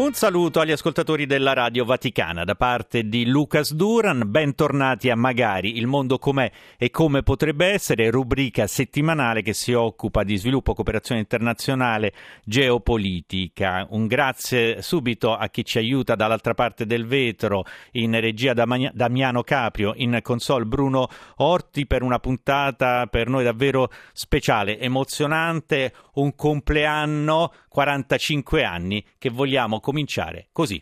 [0.00, 5.76] Un saluto agli ascoltatori della Radio Vaticana da parte di Lucas Duran, bentornati a Magari,
[5.76, 11.20] il mondo com'è e come potrebbe essere, rubrica settimanale che si occupa di sviluppo, cooperazione
[11.20, 13.86] internazionale, geopolitica.
[13.90, 19.92] Un grazie subito a chi ci aiuta dall'altra parte del vetro, in regia Damiano Caprio,
[19.96, 28.64] in console Bruno Orti per una puntata per noi davvero speciale, emozionante, un compleanno 45
[28.64, 30.80] anni che vogliamo cominciare così.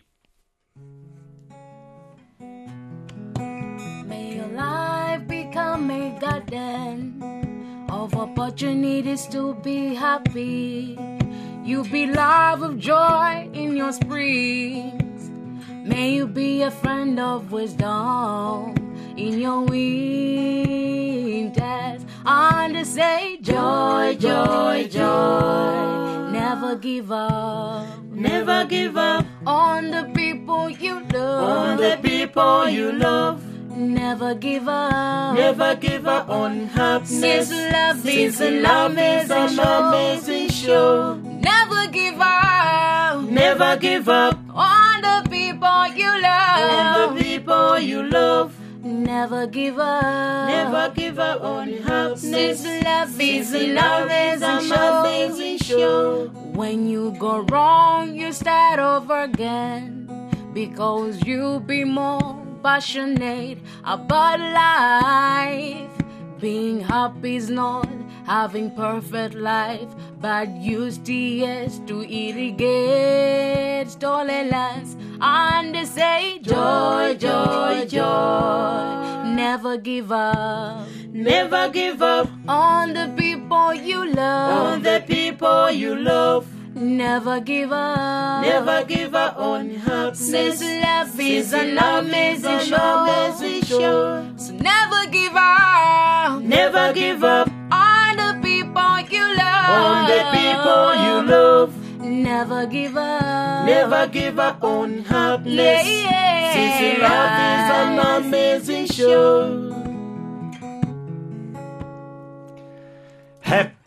[4.05, 10.95] May your life become a garden of opportunities to be happy.
[11.63, 15.31] You be love of joy in your springs.
[15.83, 18.75] May you be a friend of wisdom
[19.17, 20.85] in your winters.
[22.25, 26.29] And to say joy, joy, joy.
[26.31, 27.98] Never give up.
[28.19, 31.43] Never give up on the people you love.
[31.49, 33.41] on the people you love.
[33.77, 35.35] Never give up.
[35.35, 37.47] Never give up on happiness.
[37.47, 41.15] Since love is Since an love is an amazing show.
[41.15, 46.71] Never give up Never give up on the people you love.
[46.71, 48.53] on the people you love.
[48.83, 50.47] Never give up.
[50.49, 52.21] Never give up on happiness.
[52.59, 56.31] Since love is Since an love is an amazing show.
[56.59, 60.09] When you go wrong, you start over again
[60.53, 65.89] because you be more passionate about life.
[66.41, 67.87] Being happy is not
[68.25, 69.87] having perfect life,
[70.19, 74.97] but use tears to irrigate stolen lands.
[75.21, 79.18] And they say joy, joy, joy.
[79.35, 84.73] Never give up Never give up on the people you love.
[84.73, 86.45] on the people you love.
[86.75, 88.41] Never give up.
[88.43, 89.69] Never give up on
[90.13, 90.83] Since happiness.
[90.85, 93.05] love is Since an love is amazing an show.
[93.05, 94.25] amazing show.
[94.37, 99.69] So never give up Never give up on the people you love.
[99.81, 101.73] on the people you love.
[102.09, 103.65] Never give up.
[103.67, 105.85] Never give up on happiness.
[105.85, 106.53] Yeah, yeah.
[106.53, 109.68] Since love is an amazing show.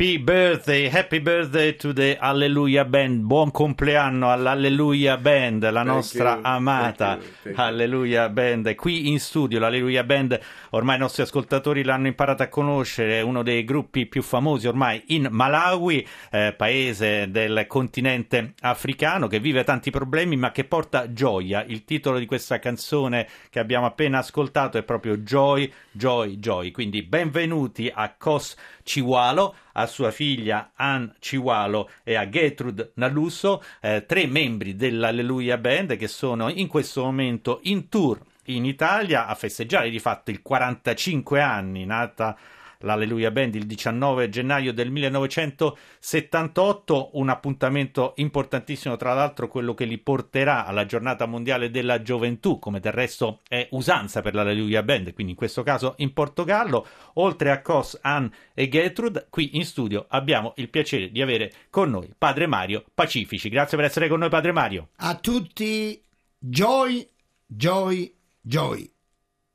[0.03, 3.21] Happy birthday, happy birthday to the Alleluia Band.
[3.21, 7.65] Buon compleanno all'Alleluia Band, la nostra you, amata thank you, thank you.
[7.65, 8.75] Alleluia Band.
[8.75, 10.41] Qui in studio l'Alleluia Band,
[10.71, 15.01] ormai i nostri ascoltatori l'hanno imparato a conoscere, è uno dei gruppi più famosi ormai
[15.07, 21.63] in Malawi, eh, paese del continente africano che vive tanti problemi ma che porta gioia.
[21.63, 26.73] Il titolo di questa canzone che abbiamo appena ascoltato è proprio Joy, Joy, Joy.
[26.73, 34.04] Quindi benvenuti a Cos Ciwalo, a sua figlia Ann Ciwalo e a Gertrude Nalusso, eh,
[34.06, 39.91] tre membri dell'Alleluia Band che sono in questo momento in tour in Italia a festeggiare
[39.91, 42.37] di fatto il 45 anni, nata
[42.84, 49.98] l'Alleluia Band il 19 gennaio del 1978, un appuntamento importantissimo tra l'altro quello che li
[49.98, 55.32] porterà alla giornata mondiale della gioventù, come del resto è usanza per l'Alleluia Band, quindi
[55.32, 60.53] in questo caso in Portogallo, oltre a Cos, Ann e Gertrude, qui in studio abbiamo
[60.56, 63.48] il piacere di avere con noi Padre Mario Pacifici.
[63.48, 64.88] Grazie per essere con noi Padre Mario.
[64.97, 66.03] a tutti
[66.38, 67.09] joy,
[67.47, 68.91] joy, joy.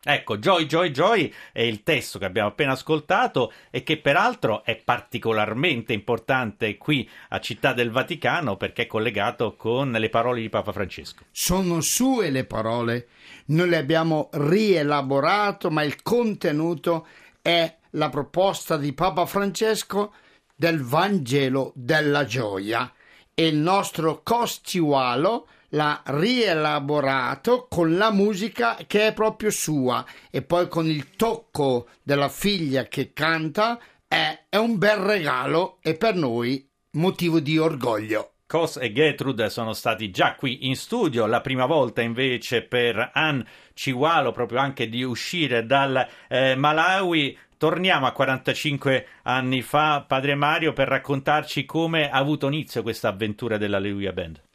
[0.03, 4.75] Ecco, Joy, Joy, Joy è il testo che abbiamo appena ascoltato e che peraltro è
[4.77, 10.71] particolarmente importante qui a Città del Vaticano perché è collegato con le parole di Papa
[10.71, 11.25] Francesco.
[11.31, 13.07] Sono sue le parole,
[13.47, 17.07] noi le abbiamo rielaborato, ma il contenuto
[17.41, 20.13] è la proposta di Papa Francesco
[20.55, 22.91] del Vangelo della gioia
[23.33, 30.67] e il nostro costiualo l'ha rielaborato con la musica che è proprio sua e poi
[30.67, 36.65] con il tocco della figlia che canta è, è un bel regalo e per noi
[36.91, 38.31] motivo di orgoglio.
[38.47, 43.41] Cos e Gertrude sono stati già qui in studio, la prima volta invece per Ann
[43.73, 47.37] Ciwalo, proprio anche di uscire dal eh, Malawi.
[47.57, 53.57] Torniamo a 45 anni fa, Padre Mario, per raccontarci come ha avuto inizio questa avventura
[53.57, 54.46] dell'Alleluia Band.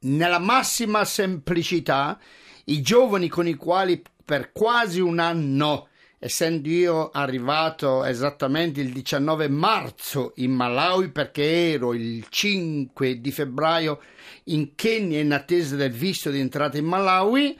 [0.00, 2.18] Nella massima semplicità
[2.66, 5.88] i giovani con i quali per quasi un anno
[6.22, 14.00] essendo io arrivato esattamente il 19 marzo in Malawi perché ero il 5 di febbraio
[14.44, 17.58] in Kenya in attesa del visto di entrata in Malawi,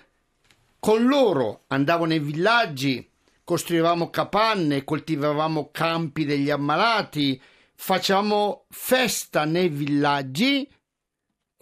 [0.79, 3.09] con loro andavo nei villaggi,
[3.45, 7.41] costruivamo capanne, coltivavamo campi degli ammalati,
[7.75, 10.69] facciamo festa nei villaggi.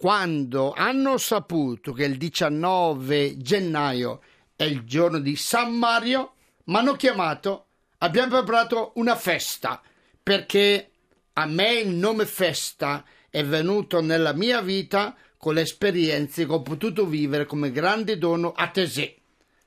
[0.01, 4.21] Quando hanno saputo che il 19 gennaio
[4.55, 6.35] è il giorno di San Mario,
[6.67, 7.65] mi hanno chiamato,
[7.97, 9.81] abbiamo preparato una festa
[10.23, 10.91] perché
[11.33, 16.61] a me il nome festa è venuto nella mia vita con le esperienze che ho
[16.61, 19.13] potuto vivere come grande dono a Tesè.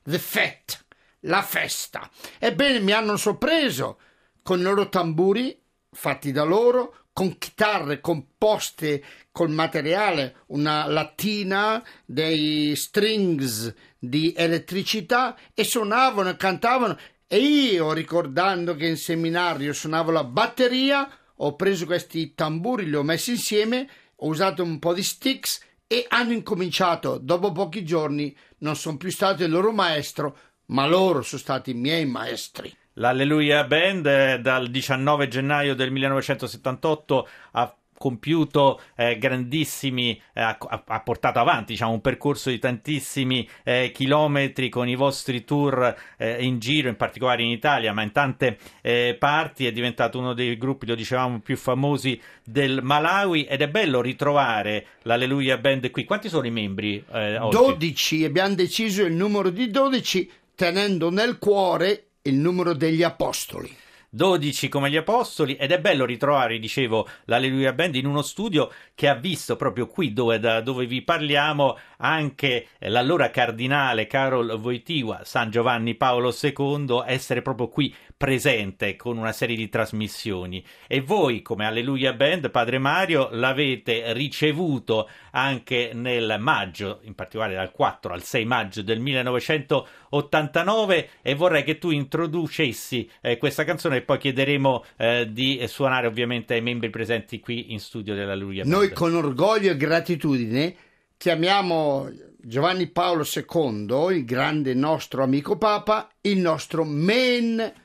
[0.02, 0.78] The Fête,
[1.20, 2.08] la festa.
[2.38, 3.98] Ebbene, mi hanno sorpreso
[4.40, 12.74] con i loro tamburi fatti da loro, con chitarre composte col materiale, una lattina, dei
[12.76, 20.24] strings di elettricità e suonavano e cantavano e io ricordando che in seminario suonavo la
[20.24, 25.60] batteria ho preso questi tamburi, li ho messi insieme, ho usato un po' di sticks
[25.86, 27.18] e hanno incominciato.
[27.18, 30.36] Dopo pochi giorni non sono più stato il loro maestro,
[30.66, 32.74] ma loro sono stati i miei maestri.
[32.94, 41.00] L'Alleluia Band eh, dal 19 gennaio del 1978 ha compiuto eh, grandissimi, eh, ha, ha,
[41.02, 46.58] portato avanti diciamo, un percorso di tantissimi eh, chilometri con i vostri tour eh, in
[46.58, 49.66] giro, in particolare in Italia, ma in tante eh, parti.
[49.66, 54.86] È diventato uno dei gruppi, lo dicevamo, più famosi del Malawi ed è bello ritrovare
[55.02, 56.02] l'Alleluia Band qui.
[56.04, 57.04] Quanti sono i membri?
[57.08, 57.56] Oggi?
[57.56, 63.76] 12, abbiamo deciso il numero di 12 tenendo nel cuore il numero degli apostoli.
[64.14, 69.08] 12 come gli apostoli ed è bello ritrovare, dicevo, l'Alleluia Band in uno studio che
[69.08, 75.50] ha visto proprio qui dove, da dove vi parliamo anche l'allora cardinale Carol Wojtyła, San
[75.50, 77.92] Giovanni Paolo II, essere proprio qui
[78.22, 85.08] presente con una serie di trasmissioni e voi come Alleluia Band Padre Mario l'avete ricevuto
[85.32, 91.78] anche nel maggio in particolare dal 4 al 6 maggio del 1989 e vorrei che
[91.78, 97.40] tu introducessi eh, questa canzone e poi chiederemo eh, di suonare ovviamente ai membri presenti
[97.40, 98.72] qui in studio dell'Alleluia Band.
[98.72, 100.76] Noi con orgoglio e gratitudine
[101.16, 102.08] chiamiamo
[102.40, 107.80] Giovanni Paolo II, il grande nostro amico Papa, il nostro main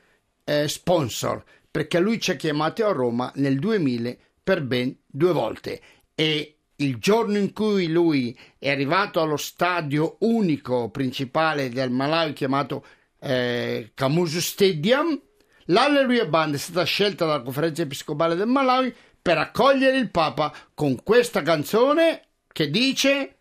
[0.48, 5.80] eh, sponsor, perché lui ci ha chiamati a Roma nel 2000 per ben due volte.
[6.14, 12.84] E il giorno in cui lui è arrivato allo stadio unico principale del Malawi chiamato
[13.20, 15.20] eh, Kamuzu Stadium,
[15.66, 21.02] l'Alleluia Band è stata scelta dalla conferenza episcopale del Malawi per accogliere il Papa con
[21.02, 23.34] questa canzone che dice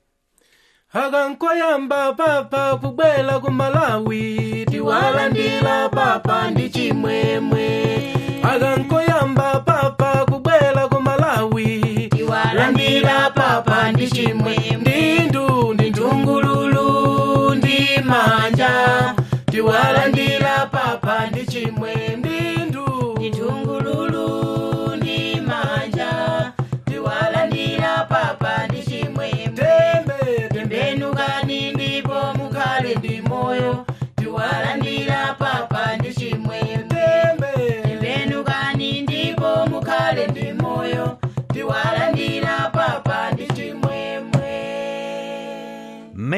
[0.90, 3.52] akankoyamba papa kubwela ku
[4.88, 7.68] malawi tiwalandila papa ndi chimwemwe
[8.44, 19.16] akankoyamba papa kubwela ku malawi tiwalandila papa ndi chimwemwe ndindu ndi ntungululu ndi manja.
[19.52, 22.17] Tiwalandila papa ndi chimwemwe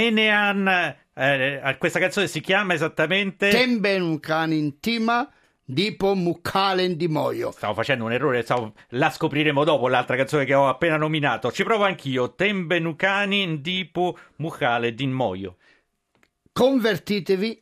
[0.10, 5.30] chimwemwe Menean eh, questa canzone si chiama esattamente Tembenukan intima
[5.72, 7.52] Dipo Mukalen di Moio.
[7.52, 8.74] Stavo facendo un errore, stavo...
[8.90, 11.52] la scopriremo dopo l'altra canzone che ho appena nominato.
[11.52, 12.34] Ci provo anch'io.
[12.34, 15.58] Tembe Nukani Ndipu Mukhale Din Moio.
[16.52, 17.62] Convertitevi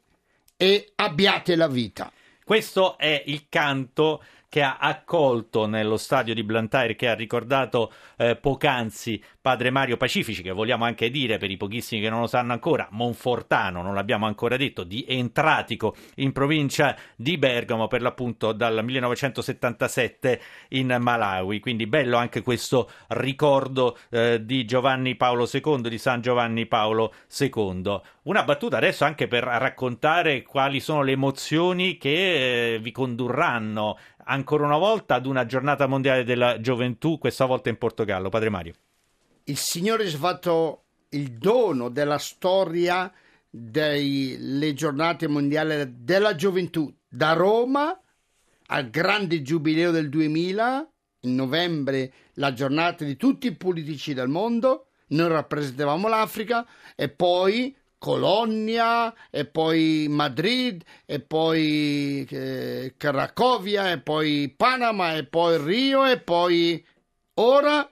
[0.56, 2.10] e abbiate la vita.
[2.46, 8.36] Questo è il canto che ha accolto nello stadio di Blantyre che ha ricordato eh,
[8.36, 12.54] poc'anzi padre Mario Pacifici che vogliamo anche dire per i pochissimi che non lo sanno
[12.54, 18.84] ancora Monfortano non l'abbiamo ancora detto di Entratico in provincia di Bergamo per l'appunto dal
[18.84, 21.60] 1977 in Malawi.
[21.60, 28.02] Quindi bello anche questo ricordo eh, di Giovanni Paolo II di San Giovanni Paolo II
[28.28, 33.98] una battuta adesso anche per raccontare quali sono le emozioni che eh, vi condurranno
[34.28, 38.30] ancora una volta ad una giornata mondiale della gioventù, questa volta in Portogallo.
[38.30, 38.74] Padre Mario.
[39.46, 43.12] Il Signore ci ha fatto il dono della storia
[43.50, 47.98] delle giornate mondiali della gioventù da Roma
[48.68, 50.92] al grande giubileo del 2000,
[51.22, 56.66] in novembre la giornata di tutti i politici del mondo, noi rappresentavamo l'Africa
[56.96, 65.58] e poi Colonia e poi Madrid e poi eh, Cracovia e poi Panama e poi
[65.64, 66.86] Rio e poi
[67.36, 67.90] ora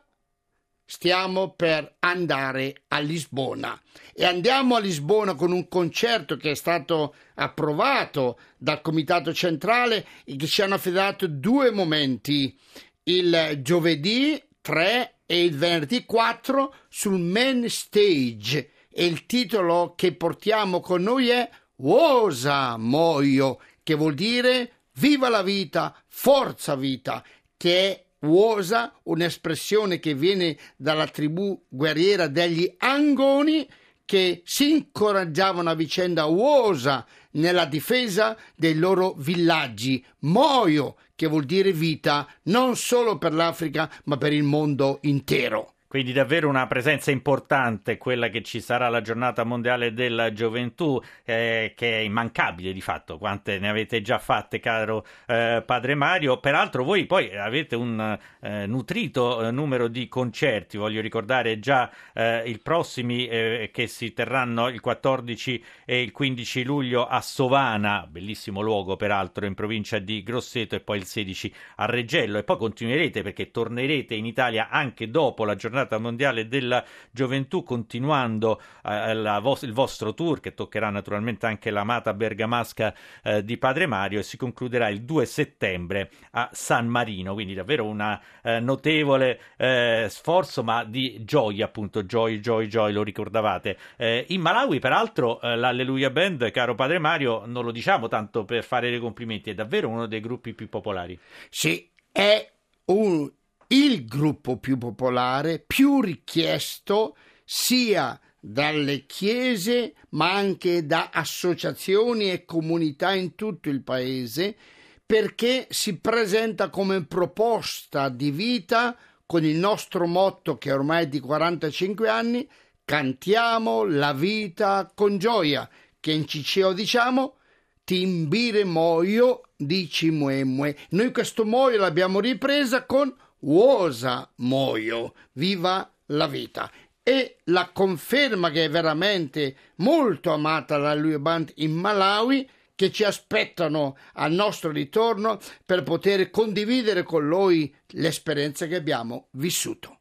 [0.85, 3.79] stiamo per andare a Lisbona.
[4.13, 10.35] E andiamo a Lisbona con un concerto che è stato approvato dal Comitato Centrale e
[10.35, 12.57] che ci hanno affidato due momenti,
[13.03, 20.79] il giovedì 3 e il venerdì 4 sul main stage e il titolo che portiamo
[20.79, 27.21] con noi è Wosa Moio, che vuol dire Viva la vita, forza vita,
[27.57, 33.69] che è Wosa, un'espressione che viene dalla tribù guerriera degli Angoni
[34.05, 40.01] che si incoraggiavano a vicenda Wosa nella difesa dei loro villaggi.
[40.19, 45.75] Moio, che vuol dire vita non solo per l'Africa ma per il mondo intero.
[45.95, 51.71] Quindi davvero una presenza importante quella che ci sarà la giornata mondiale della gioventù, eh,
[51.73, 56.41] che è immancabile di fatto, quante ne avete già fatte, caro eh, Padre Mario.
[56.41, 62.43] Peraltro voi poi avete un eh, nutrito eh, numero di concerti, voglio ricordare già eh,
[62.45, 68.59] i prossimi eh, che si terranno il 14 e il 15 luglio a Sovana, bellissimo
[68.59, 72.37] luogo peraltro in provincia di Grosseto, e poi il 16 a Reggello.
[72.37, 77.63] E poi continuerete perché tornerete in Italia anche dopo la giornata giornata mondiale della gioventù,
[77.63, 83.86] continuando eh, vo- il vostro tour che toccherà naturalmente anche l'amata bergamasca eh, di Padre
[83.86, 89.39] Mario e si concluderà il 2 settembre a San Marino, quindi davvero un eh, notevole
[89.58, 93.77] eh, sforzo ma di gioia appunto, joy, joy, joy, lo ricordavate.
[93.98, 98.63] Eh, in Malawi peraltro eh, l'Alleluia Band, caro Padre Mario, non lo diciamo tanto per
[98.63, 101.18] fare dei complimenti, è davvero uno dei gruppi più popolari.
[101.50, 102.51] Sì, è
[102.86, 103.30] un
[103.67, 113.13] il gruppo più popolare, più richiesto sia dalle chiese ma anche da associazioni e comunità
[113.13, 114.55] in tutto il paese
[115.03, 118.95] perché si presenta come proposta di vita
[119.25, 122.48] con il nostro motto che ormai è di 45 anni
[122.84, 125.67] cantiamo la vita con gioia
[126.00, 127.38] che in ciceo diciamo
[127.84, 130.75] timbire moio dici muemue.
[130.89, 136.72] Noi questo moio l'abbiamo ripresa con uosa muoio, viva la vita.
[137.01, 143.04] E la conferma che è veramente molto amata la Lui Band in Malawi, che ci
[143.04, 149.94] aspettano al nostro ritorno per poter condividere con lui l'esperienza che abbiamo vissuto.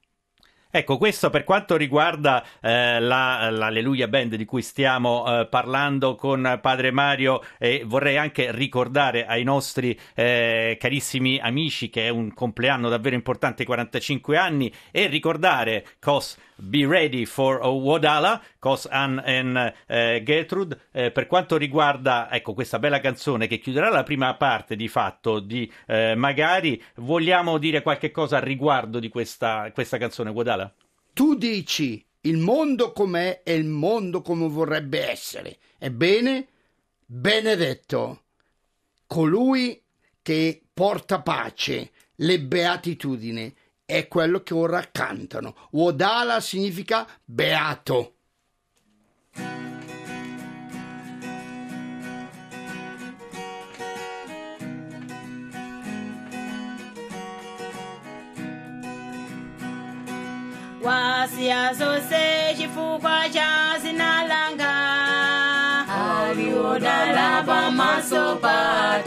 [0.77, 6.59] Ecco, questo per quanto riguarda eh, la, l'Alleluia Band di cui stiamo eh, parlando con
[6.61, 12.89] Padre Mario e vorrei anche ricordare ai nostri eh, carissimi amici che è un compleanno
[12.89, 20.23] davvero importante, 45 anni, e ricordare Cos Be Ready for Wodala, Cos Ann e eh,
[20.25, 24.89] Gertrude, eh, per quanto riguarda ecco, questa bella canzone che chiuderà la prima parte di
[24.89, 30.64] fatto di eh, Magari, vogliamo dire qualche cosa a riguardo di questa, questa canzone Wodala?
[31.15, 35.59] Tu dici il mondo com'è e il mondo come vorrebbe essere.
[35.79, 36.49] Ebbene,
[37.07, 38.23] benedetto
[39.07, 39.81] colui
[40.23, 43.55] che porta pace, le beatitudini,
[43.85, 45.55] è quello che ora cantano.
[45.71, 48.14] Wodala significa beato.
[61.25, 64.75] Wasiya oh, zose chifukwa cha zina langa.
[65.89, 69.01] Aliodala pamaso pa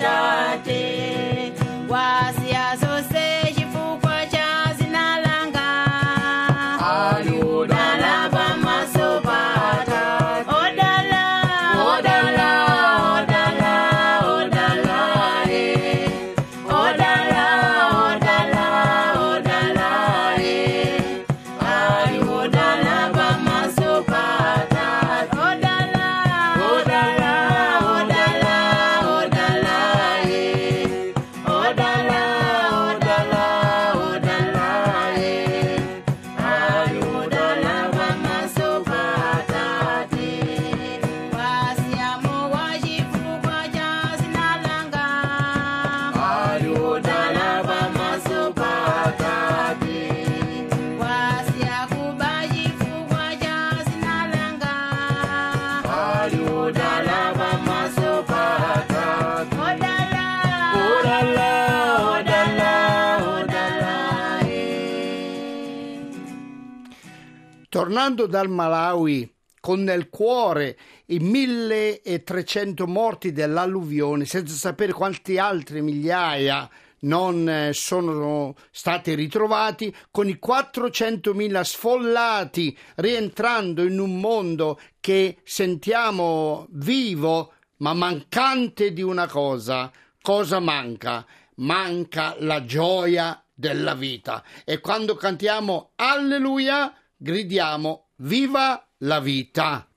[67.78, 69.32] Tornando dal Malawi
[69.62, 76.68] con nel cuore i 1300 morti dell'alluvione, senza sapere quanti altri migliaia
[77.02, 86.66] non eh, sono stati ritrovati, con i 400.000 sfollati rientrando in un mondo che sentiamo
[86.72, 89.92] vivo ma mancante di una cosa.
[90.20, 91.24] Cosa manca?
[91.58, 94.44] Manca la gioia della vita.
[94.66, 99.88] E quando cantiamo Alleluia, gridiamo Viva la vita!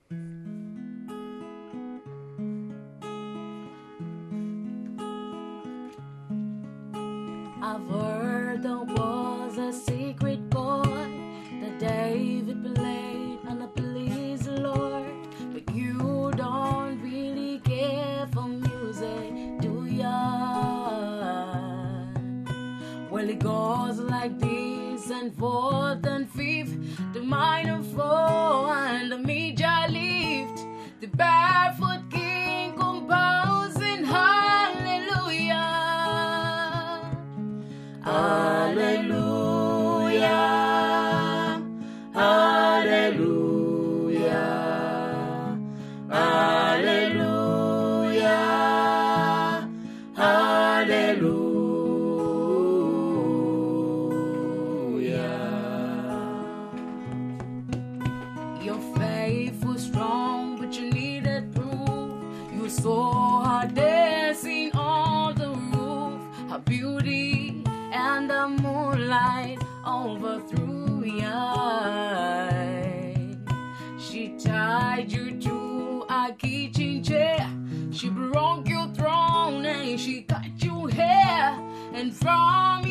[82.21, 82.90] From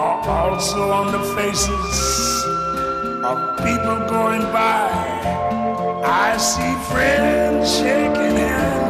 [0.00, 2.44] are also on the faces
[3.22, 4.88] of people going by.
[6.02, 8.89] I see friends shaking hands,